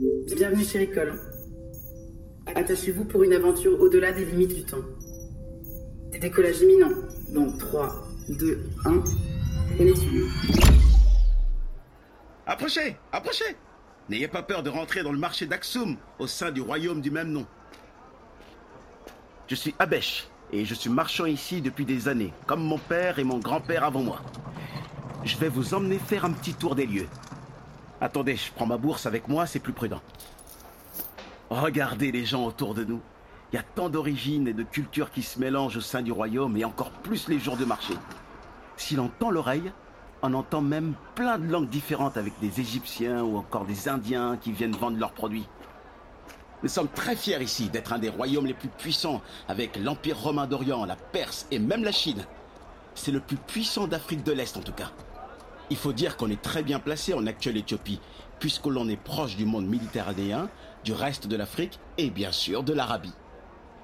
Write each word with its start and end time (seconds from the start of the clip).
Bienvenue 0.00 0.64
chez 0.64 0.78
Ricole. 0.78 1.20
Attachez-vous 2.46 3.04
pour 3.04 3.22
une 3.22 3.34
aventure 3.34 3.78
au-delà 3.78 4.12
des 4.12 4.24
limites 4.24 4.54
du 4.54 4.64
temps. 4.64 4.82
Décollage 6.18 6.62
imminent. 6.62 7.02
Donc 7.34 7.58
3, 7.58 8.08
2, 8.30 8.60
1. 8.86 9.04
Et 9.78 9.84
les 9.84 9.92
Approchez 12.46 12.96
Approchez 13.12 13.56
N'ayez 14.08 14.26
pas 14.26 14.42
peur 14.42 14.62
de 14.62 14.70
rentrer 14.70 15.02
dans 15.02 15.12
le 15.12 15.18
marché 15.18 15.44
d'Aksum, 15.44 15.98
au 16.18 16.26
sein 16.26 16.50
du 16.50 16.62
royaume 16.62 17.02
du 17.02 17.10
même 17.10 17.30
nom. 17.30 17.46
Je 19.48 19.54
suis 19.54 19.74
Abesh, 19.78 20.28
et 20.50 20.64
je 20.64 20.74
suis 20.74 20.88
marchand 20.88 21.26
ici 21.26 21.60
depuis 21.60 21.84
des 21.84 22.08
années, 22.08 22.32
comme 22.46 22.62
mon 22.62 22.78
père 22.78 23.18
et 23.18 23.24
mon 23.24 23.38
grand-père 23.38 23.84
avant 23.84 24.02
moi. 24.02 24.22
Je 25.24 25.36
vais 25.36 25.50
vous 25.50 25.74
emmener 25.74 25.98
faire 25.98 26.24
un 26.24 26.32
petit 26.32 26.54
tour 26.54 26.74
des 26.74 26.86
lieux. 26.86 27.06
Attendez, 28.00 28.36
je 28.36 28.50
prends 28.52 28.66
ma 28.66 28.78
bourse 28.78 29.04
avec 29.04 29.28
moi, 29.28 29.46
c'est 29.46 29.58
plus 29.58 29.74
prudent. 29.74 30.00
Regardez 31.50 32.12
les 32.12 32.24
gens 32.24 32.46
autour 32.46 32.74
de 32.74 32.84
nous. 32.84 33.00
Il 33.52 33.56
y 33.56 33.58
a 33.58 33.62
tant 33.62 33.90
d'origines 33.90 34.48
et 34.48 34.52
de 34.52 34.62
cultures 34.62 35.10
qui 35.10 35.22
se 35.22 35.38
mélangent 35.38 35.76
au 35.76 35.82
sein 35.82 36.00
du 36.00 36.12
royaume, 36.12 36.56
et 36.56 36.64
encore 36.64 36.92
plus 36.92 37.28
les 37.28 37.38
jours 37.38 37.56
de 37.56 37.64
marché. 37.64 37.94
Si 38.76 38.94
l'on 38.96 39.08
tend 39.08 39.30
l'oreille, 39.30 39.72
on 40.22 40.32
entend 40.32 40.62
même 40.62 40.94
plein 41.14 41.38
de 41.38 41.50
langues 41.50 41.68
différentes 41.68 42.16
avec 42.16 42.38
des 42.40 42.60
Égyptiens 42.60 43.22
ou 43.22 43.36
encore 43.36 43.64
des 43.64 43.88
Indiens 43.88 44.38
qui 44.40 44.52
viennent 44.52 44.76
vendre 44.76 44.98
leurs 44.98 45.12
produits. 45.12 45.48
Nous 46.62 46.68
sommes 46.68 46.88
très 46.88 47.16
fiers 47.16 47.42
ici 47.42 47.68
d'être 47.68 47.92
un 47.92 47.98
des 47.98 48.10
royaumes 48.10 48.46
les 48.46 48.54
plus 48.54 48.68
puissants, 48.68 49.20
avec 49.48 49.76
l'Empire 49.76 50.18
romain 50.18 50.46
d'Orient, 50.46 50.84
la 50.84 50.96
Perse 50.96 51.46
et 51.50 51.58
même 51.58 51.84
la 51.84 51.92
Chine. 51.92 52.24
C'est 52.94 53.12
le 53.12 53.20
plus 53.20 53.36
puissant 53.36 53.86
d'Afrique 53.86 54.22
de 54.24 54.32
l'Est 54.32 54.56
en 54.56 54.62
tout 54.62 54.72
cas. 54.72 54.90
Il 55.70 55.76
faut 55.76 55.92
dire 55.92 56.16
qu'on 56.16 56.30
est 56.30 56.42
très 56.42 56.62
bien 56.62 56.80
placé 56.80 57.14
en 57.14 57.26
actuelle 57.26 57.56
Éthiopie, 57.56 58.00
puisque 58.38 58.66
l'on 58.66 58.88
est 58.88 58.96
proche 58.96 59.36
du 59.36 59.46
monde 59.46 59.66
méditerranéen, 59.66 60.48
du 60.84 60.92
reste 60.92 61.26
de 61.26 61.36
l'Afrique 61.36 61.78
et 61.98 62.10
bien 62.10 62.32
sûr 62.32 62.62
de 62.62 62.72
l'Arabie. 62.72 63.14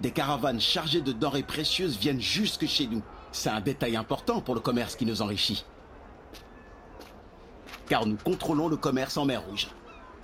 Des 0.00 0.10
caravanes 0.10 0.60
chargées 0.60 1.02
de 1.02 1.12
denrées 1.12 1.42
précieuses 1.42 1.98
viennent 1.98 2.20
jusque 2.20 2.66
chez 2.66 2.86
nous. 2.86 3.02
C'est 3.32 3.50
un 3.50 3.60
détail 3.60 3.96
important 3.96 4.40
pour 4.40 4.54
le 4.54 4.60
commerce 4.60 4.96
qui 4.96 5.06
nous 5.06 5.22
enrichit 5.22 5.64
car 7.88 8.06
nous 8.06 8.16
contrôlons 8.16 8.68
le 8.68 8.76
commerce 8.76 9.16
en 9.16 9.24
mer 9.24 9.42
Rouge. 9.42 9.68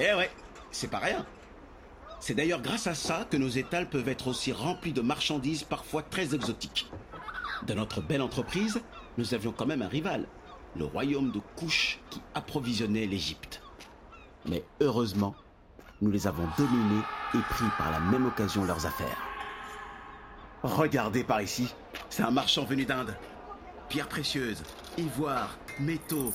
Eh 0.00 0.14
ouais, 0.14 0.30
c'est 0.70 0.88
pas 0.88 0.98
rien. 0.98 1.26
C'est 2.20 2.34
d'ailleurs 2.34 2.60
grâce 2.60 2.86
à 2.86 2.94
ça 2.94 3.26
que 3.30 3.36
nos 3.36 3.48
étals 3.48 3.88
peuvent 3.88 4.08
être 4.08 4.28
aussi 4.28 4.52
remplis 4.52 4.92
de 4.92 5.00
marchandises 5.00 5.64
parfois 5.64 6.02
très 6.02 6.34
exotiques. 6.34 6.90
Dans 7.66 7.74
notre 7.74 8.00
belle 8.00 8.22
entreprise, 8.22 8.80
nous 9.18 9.34
avions 9.34 9.52
quand 9.52 9.66
même 9.66 9.82
un 9.82 9.88
rival, 9.88 10.26
le 10.76 10.84
royaume 10.84 11.30
de 11.30 11.40
Couche 11.56 11.98
qui 12.10 12.20
approvisionnait 12.34 13.06
l'Égypte. 13.06 13.62
Mais 14.46 14.64
heureusement, 14.80 15.34
nous 16.00 16.10
les 16.10 16.26
avons 16.26 16.46
dominés 16.56 17.02
et 17.34 17.38
pris 17.50 17.66
par 17.76 17.90
la 17.90 18.00
même 18.00 18.26
occasion 18.26 18.64
leurs 18.64 18.86
affaires. 18.86 19.22
Regardez 20.62 21.24
par 21.24 21.40
ici, 21.40 21.72
c'est 22.10 22.22
un 22.22 22.30
marchand 22.30 22.64
venu 22.64 22.84
d'Inde. 22.84 23.16
Pierres 23.88 24.08
précieuses, 24.08 24.62
ivoire, 24.96 25.56
métaux, 25.80 26.32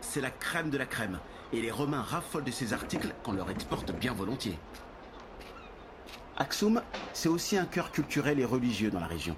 c'est 0.00 0.20
la 0.20 0.30
crème 0.30 0.70
de 0.70 0.78
la 0.78 0.86
crème. 0.86 1.18
Et 1.52 1.60
les 1.60 1.70
Romains 1.70 2.02
raffolent 2.02 2.44
de 2.44 2.50
ces 2.50 2.72
articles 2.72 3.14
qu'on 3.22 3.32
leur 3.32 3.50
exporte 3.50 3.92
bien 3.92 4.12
volontiers. 4.12 4.58
Aksum, 6.36 6.82
c'est 7.12 7.28
aussi 7.28 7.56
un 7.56 7.66
cœur 7.66 7.92
culturel 7.92 8.40
et 8.40 8.44
religieux 8.44 8.90
dans 8.90 9.00
la 9.00 9.06
région. 9.06 9.36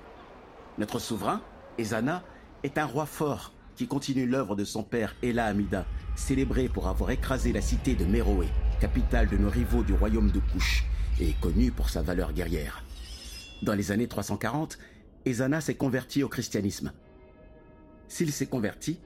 Notre 0.79 0.99
souverain, 0.99 1.43
Ezana, 1.79 2.23
est 2.63 2.79
un 2.79 2.87
roi 2.87 3.05
fort 3.05 3.53
qui 3.77 3.87
continue 3.87 4.27
l'œuvre 4.27 4.57
de 4.57 4.65
son 4.65 4.83
père 4.83 5.15
Ela 5.23 5.47
Amida, 5.47 5.85
célébré 6.17 6.69
pour 6.69 6.89
avoir 6.89 7.11
écrasé 7.11 7.53
la 7.53 7.61
cité 7.61 7.95
de 7.95 8.05
Méroé, 8.05 8.49
capitale 8.81 9.29
de 9.29 9.37
nos 9.37 9.51
rivaux 9.51 9.83
du 9.83 9.93
royaume 9.93 10.31
de 10.31 10.41
Couche, 10.41 10.85
et 11.21 11.35
connu 11.41 11.71
pour 11.71 11.91
sa 11.91 12.03
valeur 12.03 12.33
guerrière. 12.33 12.83
Dans 13.63 13.75
les 13.75 13.93
années 13.93 14.09
340, 14.09 14.79
Ezana 15.27 15.61
s'est 15.61 15.75
converti 15.75 16.23
au 16.23 16.29
christianisme. 16.29 16.93
S'il 18.09 18.33
s'est 18.33 18.47
converti, 18.47 18.99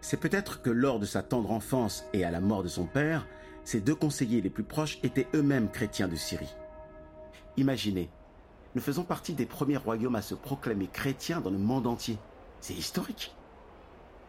c'est 0.00 0.20
peut-être 0.20 0.62
que 0.62 0.70
lors 0.70 1.00
de 1.00 1.06
sa 1.06 1.22
tendre 1.22 1.50
enfance 1.50 2.04
et 2.12 2.24
à 2.24 2.30
la 2.30 2.40
mort 2.40 2.62
de 2.62 2.68
son 2.68 2.86
père, 2.86 3.26
ses 3.64 3.80
deux 3.80 3.94
conseillers 3.94 4.42
les 4.42 4.50
plus 4.50 4.64
proches 4.64 4.98
étaient 5.02 5.28
eux-mêmes 5.34 5.70
chrétiens 5.70 6.08
de 6.08 6.16
Syrie. 6.16 6.54
Imaginez, 7.56 8.10
nous 8.74 8.82
faisons 8.82 9.04
partie 9.04 9.32
des 9.32 9.46
premiers 9.46 9.76
royaumes 9.76 10.16
à 10.16 10.22
se 10.22 10.34
proclamer 10.34 10.88
chrétiens 10.92 11.40
dans 11.40 11.50
le 11.50 11.58
monde 11.58 11.86
entier. 11.86 12.18
C'est 12.60 12.74
historique. 12.74 13.34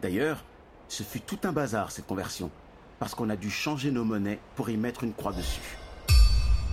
D'ailleurs, 0.02 0.44
ce 0.88 1.02
fut 1.02 1.20
tout 1.20 1.38
un 1.44 1.52
bazar 1.52 1.90
cette 1.90 2.06
conversion, 2.06 2.50
parce 2.98 3.14
qu'on 3.14 3.30
a 3.30 3.36
dû 3.36 3.50
changer 3.50 3.90
nos 3.90 4.04
monnaies 4.04 4.38
pour 4.54 4.70
y 4.70 4.76
mettre 4.76 5.04
une 5.04 5.14
croix 5.14 5.32
dessus. 5.32 5.78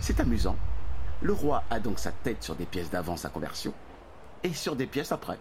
C'est 0.01 0.19
amusant. 0.19 0.55
Le 1.21 1.33
roi 1.33 1.63
a 1.69 1.79
donc 1.79 1.99
sa 1.99 2.11
tête 2.11 2.43
sur 2.43 2.55
des 2.55 2.65
pièces 2.65 2.89
d'avant 2.89 3.17
sa 3.17 3.29
conversion, 3.29 3.73
et 4.43 4.53
sur 4.53 4.75
des 4.75 4.87
pièces 4.87 5.11
après. 5.11 5.39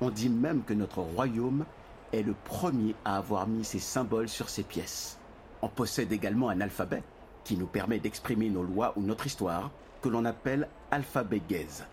On 0.00 0.10
dit 0.10 0.28
même 0.28 0.62
que 0.64 0.74
notre 0.74 1.00
royaume 1.00 1.64
est 2.12 2.22
le 2.22 2.34
premier 2.44 2.94
à 3.04 3.16
avoir 3.16 3.46
mis 3.46 3.64
ces 3.64 3.78
symboles 3.78 4.28
sur 4.28 4.48
ses 4.48 4.62
pièces. 4.62 5.18
On 5.62 5.68
possède 5.68 6.12
également 6.12 6.48
un 6.48 6.60
alphabet 6.60 7.02
qui 7.44 7.56
nous 7.56 7.66
permet 7.66 7.98
d'exprimer 7.98 8.48
nos 8.48 8.62
lois 8.62 8.94
ou 8.96 9.02
notre 9.02 9.26
histoire, 9.26 9.70
que 10.00 10.08
l'on 10.08 10.24
appelle 10.24 10.68
alphabet 10.90 11.42
gaze. 11.48 11.84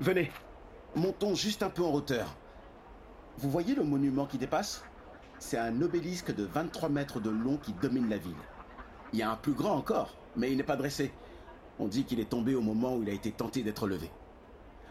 Venez, 0.00 0.30
montons 0.94 1.34
juste 1.34 1.62
un 1.62 1.70
peu 1.70 1.82
en 1.82 1.92
hauteur. 1.92 2.34
Vous 3.38 3.50
voyez 3.50 3.74
le 3.74 3.84
monument 3.84 4.26
qui 4.26 4.38
dépasse? 4.38 4.82
C'est 5.38 5.58
un 5.58 5.82
obélisque 5.82 6.34
de 6.34 6.44
23 6.44 6.88
mètres 6.88 7.20
de 7.20 7.30
long 7.30 7.58
qui 7.58 7.72
domine 7.74 8.08
la 8.08 8.18
ville. 8.18 8.32
Il 9.12 9.18
y 9.18 9.22
a 9.22 9.30
un 9.30 9.36
plus 9.36 9.52
grand 9.52 9.76
encore, 9.76 10.16
mais 10.36 10.50
il 10.50 10.56
n'est 10.56 10.62
pas 10.62 10.76
dressé. 10.76 11.12
On 11.78 11.88
dit 11.88 12.04
qu'il 12.04 12.20
est 12.20 12.30
tombé 12.30 12.54
au 12.54 12.62
moment 12.62 12.96
où 12.96 13.02
il 13.02 13.10
a 13.10 13.12
été 13.12 13.30
tenté 13.32 13.62
d'être 13.62 13.86
levé. 13.86 14.10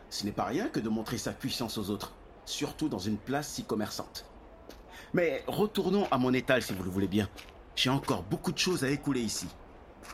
Ce 0.09 0.25
n'est 0.25 0.31
pas 0.31 0.45
rien 0.45 0.67
que 0.67 0.79
de 0.79 0.89
montrer 0.89 1.17
sa 1.17 1.31
puissance 1.31 1.77
aux 1.77 1.89
autres 1.89 2.13
surtout 2.45 2.89
dans 2.89 2.99
une 2.99 3.17
place 3.17 3.49
si 3.49 3.63
commerçante. 3.63 4.25
Mais 5.13 5.43
retournons 5.47 6.07
à 6.11 6.17
mon 6.17 6.33
étal 6.33 6.61
si 6.61 6.73
vous 6.73 6.83
le 6.83 6.89
voulez 6.89 7.07
bien. 7.07 7.29
J'ai 7.75 7.89
encore 7.89 8.23
beaucoup 8.23 8.51
de 8.51 8.57
choses 8.57 8.83
à 8.83 8.89
écouler 8.89 9.21
ici. 9.21 9.47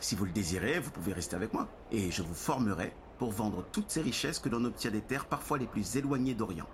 Si 0.00 0.14
vous 0.14 0.24
le 0.24 0.32
désirez, 0.32 0.80
vous 0.80 0.90
pouvez 0.90 1.12
rester 1.12 1.36
avec 1.36 1.52
moi, 1.52 1.68
et 1.90 2.10
je 2.10 2.22
vous 2.22 2.34
formerai 2.34 2.94
pour 3.18 3.30
vendre 3.30 3.64
toutes 3.72 3.90
ces 3.90 4.00
richesses 4.00 4.38
que 4.38 4.48
l'on 4.48 4.64
obtient 4.64 4.90
des 4.90 5.02
terres 5.02 5.26
parfois 5.26 5.58
les 5.58 5.66
plus 5.66 5.96
éloignées 5.96 6.34
d'Orient. 6.34 6.66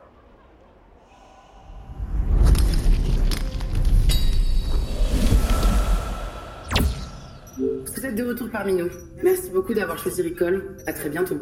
Vous 7.96 8.06
êtes 8.06 8.14
de 8.14 8.24
retour 8.24 8.48
parmi 8.50 8.74
nous. 8.74 8.90
Merci 9.22 9.50
beaucoup 9.50 9.74
d'avoir 9.74 9.98
choisi 9.98 10.22
Ricole. 10.22 10.76
À 10.86 10.92
très 10.92 11.08
bientôt. 11.08 11.38